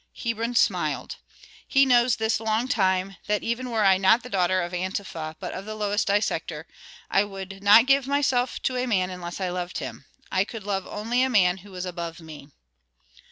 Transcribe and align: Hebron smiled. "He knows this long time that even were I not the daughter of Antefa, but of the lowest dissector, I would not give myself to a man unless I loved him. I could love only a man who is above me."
Hebron 0.17 0.55
smiled. 0.55 1.17
"He 1.67 1.85
knows 1.85 2.15
this 2.15 2.39
long 2.39 2.67
time 2.67 3.17
that 3.27 3.43
even 3.43 3.69
were 3.69 3.85
I 3.85 3.97
not 3.99 4.23
the 4.23 4.31
daughter 4.31 4.59
of 4.63 4.71
Antefa, 4.73 5.35
but 5.39 5.53
of 5.53 5.65
the 5.65 5.75
lowest 5.75 6.07
dissector, 6.07 6.65
I 7.11 7.23
would 7.23 7.61
not 7.61 7.85
give 7.85 8.07
myself 8.07 8.59
to 8.63 8.77
a 8.77 8.87
man 8.87 9.11
unless 9.11 9.39
I 9.39 9.49
loved 9.49 9.77
him. 9.77 10.05
I 10.31 10.43
could 10.43 10.63
love 10.63 10.87
only 10.87 11.21
a 11.21 11.29
man 11.29 11.57
who 11.57 11.75
is 11.75 11.85
above 11.85 12.19
me." 12.19 12.49